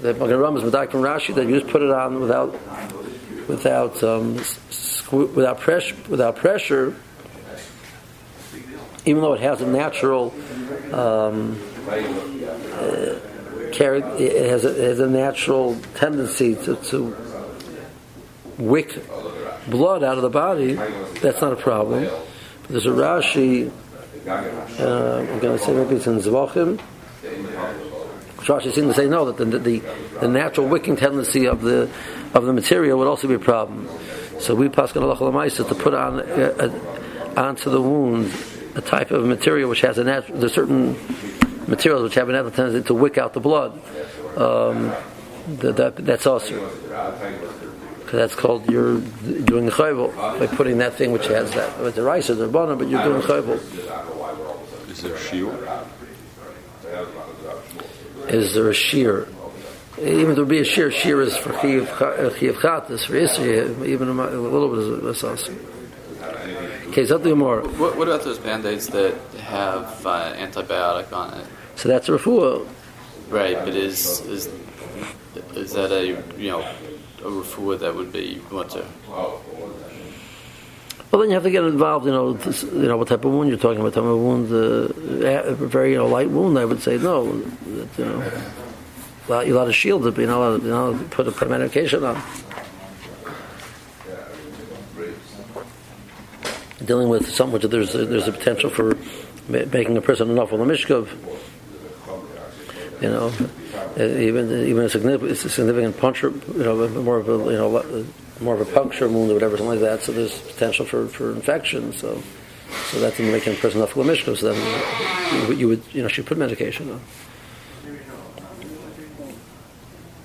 [0.00, 2.52] The Magen Ram is medak from Rashi that you just put it on without
[3.46, 6.96] without um, squ- without pressure without pressure
[9.04, 10.34] even though it has a natural
[10.92, 13.18] um, uh,
[14.18, 17.16] it has a, it has a natural tendency to, to
[18.58, 19.02] wick
[19.68, 20.74] blood out of the body,
[21.20, 22.04] that's not a problem.
[22.04, 23.70] But there's a Rashi,
[24.26, 26.80] uh, I'm going to say maybe it's in Zvachim,
[28.40, 29.82] Rashi seems to say no, that the, the,
[30.20, 31.90] the, natural wicking tendency of the
[32.32, 33.88] of the material would also be a problem.
[34.40, 35.02] So we pass on
[35.66, 36.24] to put on uh,
[36.58, 38.32] uh, onto the wound
[38.74, 40.96] a type of material which has a natural, there's certain
[41.66, 43.72] materials which have a natural tendency to wick out the blood.
[44.36, 44.92] Um,
[45.58, 46.54] that, that, that's also
[48.10, 51.80] because that's called you're doing the chayvul by putting that thing which has that.
[51.80, 53.60] With the rice or the bottom, but you're doing chayvul.
[54.90, 55.88] Is there a shiur?
[58.28, 59.28] Is there a shear?
[60.00, 64.12] Even there would be a shear, shear is for chiyav chatas for isri, even a
[64.12, 65.52] little bit is also.
[66.90, 67.60] Okay, something more.
[67.60, 71.46] What, what about those band-aids that have uh, antibiotic on it?
[71.76, 72.66] So that's a refuah.
[73.28, 74.48] Right, but is is
[75.54, 76.04] is that a
[76.36, 76.62] you know
[77.20, 78.84] a refuah that would be mutter?
[81.12, 82.06] Well, then you have to get involved.
[82.06, 83.94] You know, this, you know what type of wound you're talking about.
[83.94, 86.58] Type of wound, uh, a very you know, light wound.
[86.58, 87.38] I would say no.
[87.38, 91.06] That, you know, you're allowed to shield it, but you're not allowed to you know,
[91.10, 92.20] put a medication on.
[96.84, 98.96] Dealing with something which there's a, there's a potential for
[99.48, 101.08] making a person enough on the mishkav.
[103.02, 103.32] You know,
[103.98, 108.04] uh, even even a significant, a significant puncture, you know, more of a you know
[108.40, 110.02] more of a puncture wound or whatever, something like that.
[110.02, 111.92] So there's potential for, for infection.
[111.92, 112.22] So
[112.90, 114.36] so that's making a person enough for the mishkav.
[114.36, 117.00] So then you would, you know should put medication on.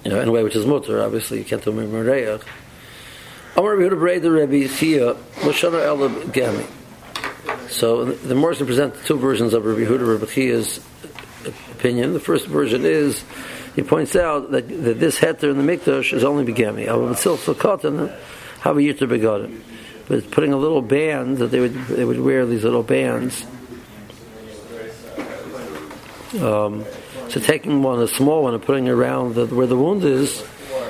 [0.04, 1.02] You know, in a way which is mutter.
[1.02, 2.40] Obviously, you can't do a
[3.58, 6.68] Amar Yehuda Breda Rebbe Chia Lashana El Gami.
[7.70, 10.82] So the Morrison present two versions of Rabbi Yehuda Rabbi Chia's
[11.72, 12.12] opinion.
[12.12, 13.24] The first version is
[13.74, 16.86] he points out that, that this heter in the mikdash is only begami.
[20.08, 23.46] But it's putting a little band that they would they would wear these little bands.
[26.42, 26.84] Um,
[27.30, 30.44] so taking one, a small one, and putting it around the, where the wound is,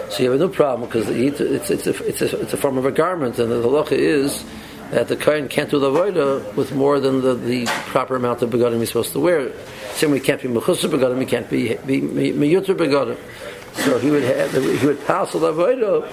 [0.09, 2.85] so you have no problem because it's, it's, a, it's, a, it's a form of
[2.85, 4.43] a garment, and the halacha is
[4.91, 8.49] that the kohen can't do the avodah with more than the, the proper amount of
[8.49, 9.51] begodim he's supposed to wear.
[9.93, 13.17] Same way he can't be mechusar begodim, he can't be miyuter begodim.
[13.83, 16.07] So he would have, he would pass the avodah,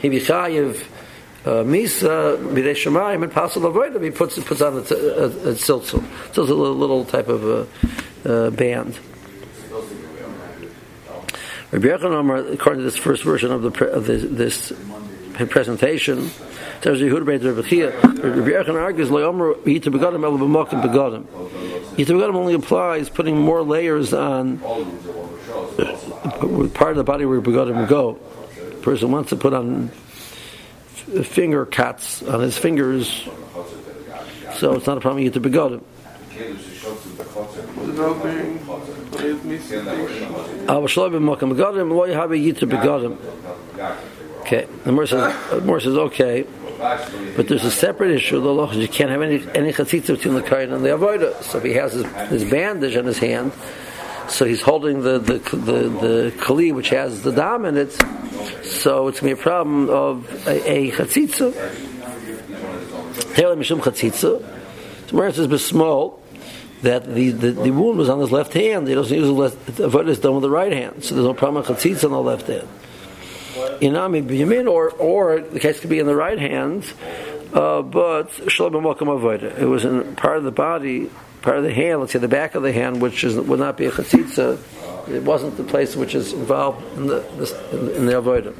[0.00, 0.86] he'd be chayiv
[1.44, 5.54] uh, misa b'dei shemayim and pass the avodah, he puts puts on a, a, a
[5.54, 6.02] siltzul.
[6.32, 7.66] So it's a little, little type of a,
[8.24, 8.98] uh, band.
[11.72, 14.72] Rabbi Yechon according to this first version of, the, of this, this
[15.48, 16.30] presentation,
[16.82, 21.24] tells Yehuda Beit Rabbi Chia, Rabbi Yechon argues, Le'omer Yita Begadim El B'mokim Begadim.
[21.96, 24.82] Yita Begadim only applies putting more layers on part
[26.90, 28.18] of the body where Begadim go.
[28.70, 29.88] A person wants to put on
[31.24, 33.26] finger cuts on his fingers,
[34.56, 35.82] so it's not a problem Yita Begadim.
[44.40, 46.46] Okay, the Morris says, Morris says okay,
[47.36, 48.40] but there's a separate issue.
[48.40, 51.42] The law is you can't have any any chatzitza between the kain and the avodah.
[51.42, 53.52] So he has his, his bandage on his hand,
[54.28, 57.92] so he's holding the the the, the kli which has the dam in it.
[58.64, 61.52] So it's to be a problem of a, a chatzitza.
[63.34, 64.42] Tell mishum chatzitza.
[65.08, 66.21] So Morris says small
[66.82, 68.88] that the, the, the, wound was on his left hand.
[68.88, 69.66] He doesn't use the left.
[69.76, 72.10] the Avodah is done with the right hand, so there's no problem with chatzitza on
[72.10, 72.68] the left hand.
[73.80, 76.84] Inami b'yamin, or or the case could be in the right hand,
[77.52, 79.58] uh, but shalom avodah.
[79.58, 81.10] It was in part of the body,
[81.42, 82.00] part of the hand.
[82.00, 84.58] Let's say the back of the hand, which is, would not be a chatzitza.
[85.08, 88.54] It wasn't the place which is involved in the, the in the avodah.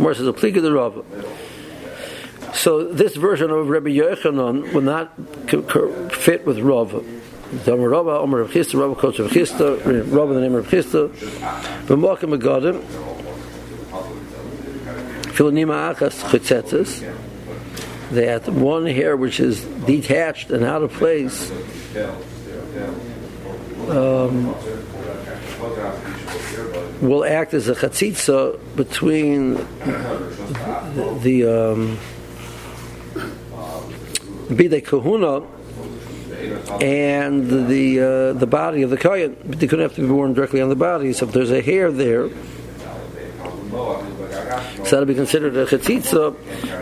[0.00, 1.04] More says pliga the Rav.
[2.54, 5.14] So this version of Rabbi Yochanan would not
[6.12, 7.04] fit with Rav.
[7.64, 11.08] The Rava, Omer of Chisda, Rava quotes of Chisda, Rava the name of Chisda,
[11.86, 12.80] V'mokim Agadim,
[15.32, 17.12] Filonima Achas Chutzetzes,
[18.12, 21.50] that one hair which is detached and out of place.
[23.88, 24.54] Um,
[27.00, 31.98] will act as a chatzitza between the, the um,
[34.50, 35.42] bidei kahuna
[36.80, 39.36] and the uh, the body of the kohen.
[39.44, 41.12] They couldn't have to be worn directly on the body.
[41.12, 42.28] So if there's a hair there,
[44.84, 46.34] so that'll be considered a chetzitza,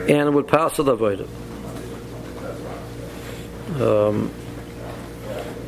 [0.09, 1.29] and it would pass the avodah.
[3.81, 4.31] Um,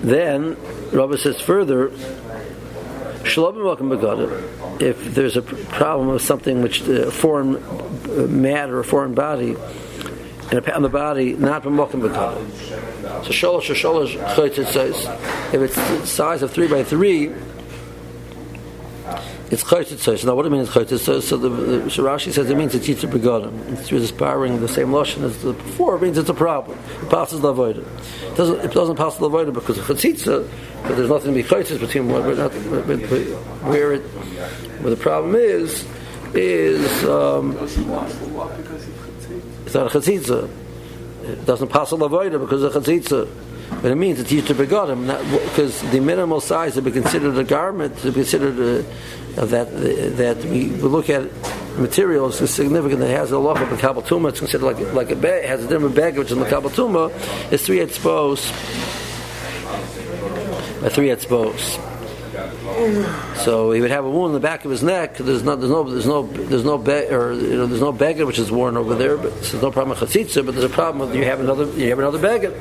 [0.03, 0.57] then
[0.93, 1.93] Rabbi says further,
[4.81, 9.57] if there's a problem with something which uh, foreign uh, matter, a foreign body,
[10.51, 13.25] and on the body, not b'mokim b'kala.
[13.25, 15.07] So sholosh sholosh chaytzit says,
[15.55, 17.33] if it's size of three by three,
[19.51, 20.25] it's chaytzit says.
[20.25, 21.27] Now, what do you mean it's chaytzit says?
[21.27, 23.93] So the, the so Rashi says it means it's yitzir begodim.
[23.93, 25.97] It's borrowing the same lashon as the before.
[25.97, 26.79] It means it's a problem.
[27.03, 27.85] It passes the avodah.
[28.31, 28.61] It doesn't.
[28.61, 30.49] It doesn't pass the avodah because of chatzitza,
[30.83, 34.03] but there's nothing to be chaytzit between what we're not, where it.
[34.81, 35.87] Where the problem is,
[36.33, 37.05] is.
[37.05, 37.57] Um,
[39.75, 40.49] not a chatzitza.
[41.25, 43.29] It doesn't pass a lavoida because of chatzitza.
[43.83, 45.07] But it means it's used to begodim,
[45.45, 49.71] because the minimal size to be considered a garment, to be considered a, that
[50.17, 51.31] that we, look at
[51.79, 53.01] materials is significant.
[53.01, 54.31] It has a lot of makabel tuma.
[54.31, 55.45] It's considered like like a bag.
[55.45, 57.13] Has a different bag which is makabel tuma.
[57.53, 58.51] It's three expos.
[60.85, 61.90] A three expos.
[63.37, 65.17] So he would have a wound in the back of his neck.
[65.17, 68.27] There's no, there's no, there's no, there's no, be, or you know, there's no baggage
[68.27, 69.17] which is worn over there.
[69.17, 70.45] But there's no problem with chatzitza.
[70.45, 72.55] But there's a problem with you have another, you have another baggage.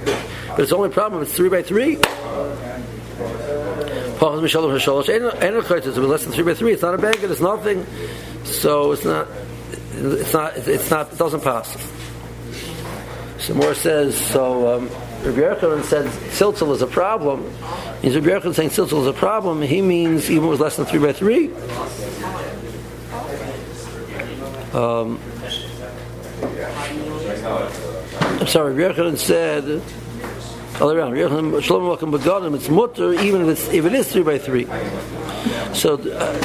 [0.49, 1.21] But it's only problem.
[1.23, 1.97] It's three by three.
[6.07, 6.73] Less than three by three.
[6.73, 7.31] It's not a baggage.
[7.31, 7.85] It's nothing.
[8.43, 9.27] So it's not.
[9.93, 10.57] It's not.
[10.57, 11.13] It's not.
[11.13, 11.77] It doesn't pass.
[13.37, 14.75] Some more says so.
[14.75, 14.89] Um,
[15.23, 17.45] Rabbi Yochanan said silzel is a problem.
[18.03, 19.61] Means Rabbi Yochanan saying silzel is a problem.
[19.61, 21.47] He means even was less than three by three.
[24.73, 25.19] Um,
[28.39, 29.81] I'm sorry, Rabbi Yochanan said
[30.81, 31.13] all around.
[31.13, 34.65] Shlomo Malkim it's mutter even if, it's, if it is three by three.
[35.73, 35.93] So,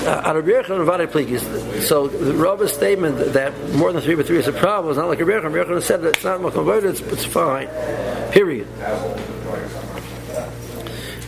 [0.06, 1.82] out of Yerchon and Vade Plikis.
[1.82, 5.08] So, the Rabba's statement that more than three by three is a problem is not
[5.08, 5.52] like a Yerchon.
[5.52, 7.68] Yerchon said that it's not Makom Voida, it's, it's fine.
[8.32, 8.66] Period.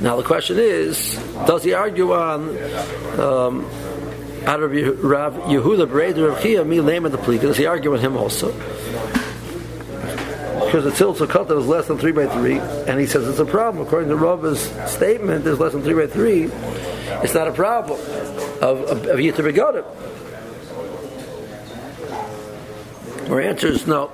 [0.01, 1.17] Now, the question is,
[1.47, 2.51] does he argue on
[3.19, 3.65] um,
[4.47, 4.71] out of
[5.03, 7.43] Rav Yehuda Bereder of Chia, me lame the Plikis?
[7.43, 8.53] Does he argue with him also?
[10.77, 13.45] because the tziltzah kata is less than three by three, and he says it's a
[13.47, 13.87] problem.
[13.87, 16.51] According to Rava's statement, there's less than three by three.
[17.23, 17.99] It's not a problem
[18.61, 19.85] of of, of Yitzhak Begodim.
[23.31, 24.11] Our answer is no.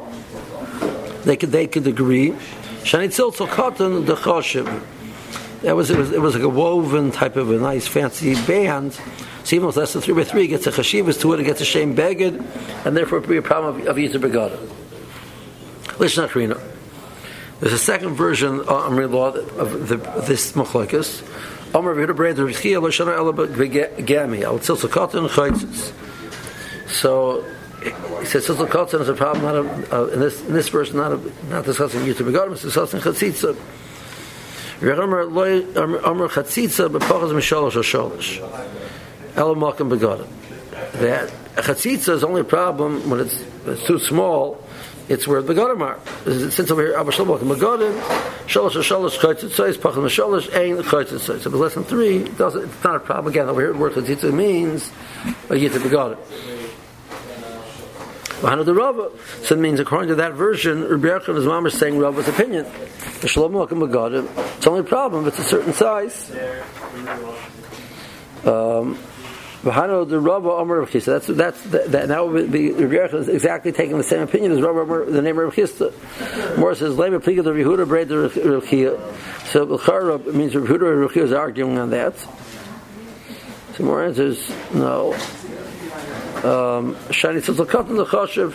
[1.25, 2.31] They could they could agree.
[2.85, 4.69] Shani tziltzah katan the choshev.
[5.63, 8.99] That was it, was it was like a woven type of a nice fancy band.
[9.45, 11.65] So even less than three by three, gets a chashivas to it, it gets a
[11.65, 12.45] shame beged,
[12.85, 14.59] and therefore it would be a problem of, of Yitzhak Begodim.
[15.99, 16.61] Lishna Krina.
[17.61, 19.97] There's a second version of Amri law of, the,
[20.27, 21.23] this machlekes.
[21.75, 25.93] Amr v'hidu breid r'chia l'shana elaba gami al tzilsa cotton chaytzis.
[26.89, 27.45] So
[28.19, 30.97] he says tzilsa cotton is a problem not a, uh, in this in this version
[30.97, 33.57] not a, not discussing yitur begadim, it's discussing chatzitza.
[39.57, 39.89] Malkim.
[40.93, 44.63] That chatzitza is only a problem when it's, it's too small
[45.09, 46.51] it's where the Begadim are.
[46.51, 48.01] Since over here, Abba Shalom Begadim,
[48.47, 51.21] Shalosh Shalosh Chaytzitzais, Pachim Shalosh, Ein Chaytzitzais.
[51.21, 53.33] So if it's less than three, doesn't, it's not a problem.
[53.33, 54.91] Again, over here, word Chatzitza means
[55.51, 56.19] a Yit Begadim.
[58.43, 59.09] Bahana the Rava.
[59.45, 62.67] So it means, according to that version, Rabbi Yechon is Mamash saying Rava's opinion.
[63.21, 66.29] The Shalom Begadim, it's only a problem if it's a certain size.
[68.45, 68.99] Um,
[69.63, 70.91] the Rabba Omer Rav.
[70.91, 72.09] That's that's that.
[72.09, 75.55] Now would Rabbi is exactly taking the same opinion as Omer, the name of Rav
[75.55, 76.59] Chisda.
[76.59, 79.47] More says Lema Pliga the Yehuda Braid the Rav.
[79.47, 82.19] So B'chara means Rav Yehuda and Rav is arguing on that.
[83.77, 85.17] Some more answers no.
[86.43, 88.53] Um, Shani Katan the Choshev.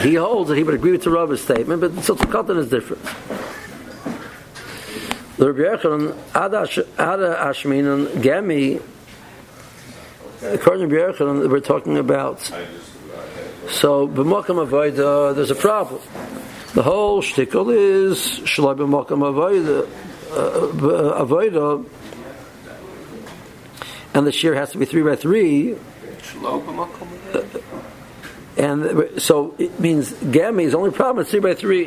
[0.00, 3.02] He holds that he would agree with the statement, but Katan is different.
[5.38, 8.80] The Rabbi Yechon, Ada Ashminan Gemi,
[10.42, 12.42] according to Rabbi we're talking about.
[13.70, 16.00] So, b'makam avoida, there's a problem.
[16.74, 19.88] The whole shtickle is shalai b'makam avoida,
[20.30, 21.84] uh, avoida,
[24.14, 25.76] and the shear has to be three by three.
[28.56, 31.84] And so it means Gami is only problem is three by three.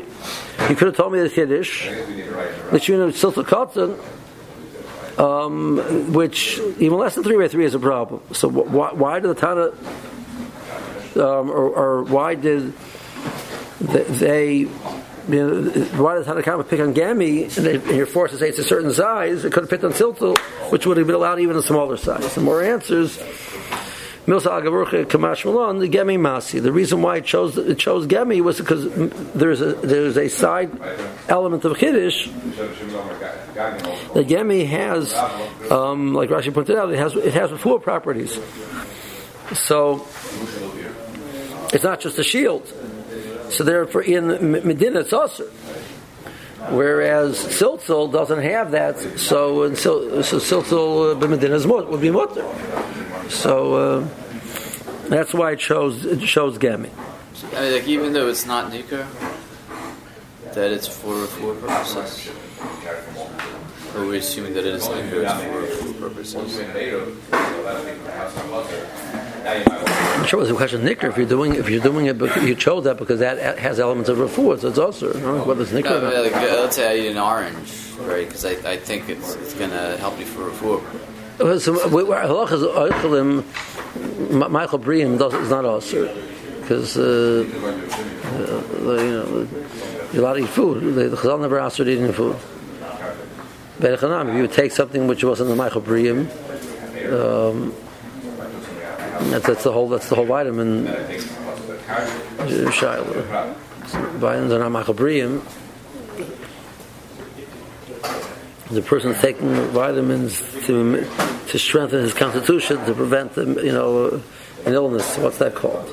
[0.70, 1.88] You could have told me the Kiddush,
[2.72, 4.00] the tune of Silta Cotton,
[5.18, 8.22] um, which even less than three by three is a problem.
[8.32, 9.72] So why, why did the Tana,
[11.16, 12.74] um, or, or, why did
[13.80, 14.68] they,
[15.30, 15.72] you know,
[16.02, 18.64] why did the Tanna Kamma pick on Gami and, you're forced to say it's a
[18.64, 19.46] certain size?
[19.46, 20.38] It could have picked on Siltal,
[20.70, 22.38] which would have been allowed even a smaller size.
[22.38, 23.18] More answers.
[24.26, 26.62] Kamash Malon, the Gemi Masi.
[26.62, 28.90] The reason why it chose it chose Gemi was because
[29.34, 30.72] there's a there's a side
[31.28, 32.28] element of Kiddush.
[32.28, 35.14] The Gemi has,
[35.70, 38.40] um, like Rashi pointed out, it has it has four properties.
[39.54, 40.08] So
[41.74, 42.72] it's not just a shield.
[43.54, 45.46] So therefore, in Medina, it's also.
[46.70, 51.60] Whereas Siltzil doesn't have that, so and so, so Siltzil uh, Medina
[51.92, 52.44] would be mutter.
[53.30, 54.08] So uh,
[55.08, 56.90] that's why it shows it shows Gemi.
[57.54, 59.06] I mean, like even though it's not Nikar,
[60.54, 62.32] that it's for four purposes.
[63.94, 66.58] Are we're assuming that it is Nikar for four purposes.
[69.46, 71.10] I'm sure it was a question of Nikar.
[71.10, 74.18] If you're doing if you're doing it, you chose that because that has elements of
[74.18, 75.14] refuah, so it's also
[75.44, 76.02] whether it's Nikar.
[76.02, 78.26] No, like, let's say I eat an orange, right?
[78.26, 80.82] Because I, I think it's, it's going to help you for refuah.
[81.60, 83.42] So, halachas oichelim,
[84.30, 86.08] maachal briim is not also
[86.62, 89.48] because uh, uh, you know
[90.14, 90.96] you're allowed to eat food.
[90.96, 92.38] The Chazal never asked you eating food.
[93.80, 96.30] If you would take something which wasn't the maachal briim,
[97.12, 97.74] um,
[99.30, 100.88] that's, that's the whole that's the whole vitamin.
[102.72, 103.56] Shiloh.
[104.18, 105.42] Vitamins are not maachal briim
[108.74, 111.06] the person's taking vitamins to
[111.48, 114.22] to strengthen his constitution to prevent you know
[114.66, 115.18] an illness.
[115.18, 115.86] What's that called?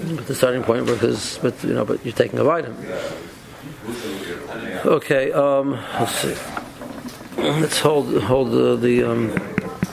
[0.00, 2.76] But the starting point because but you know but you're taking a vitamin.
[4.84, 6.36] Okay, um, let's see.
[7.36, 9.57] Let's hold hold the, the um,